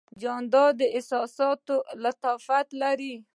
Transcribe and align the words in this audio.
جانداد 0.21 0.73
د 0.79 0.81
احساساتو 0.97 1.75
لطافت 2.03 2.67
لري. 2.81 3.15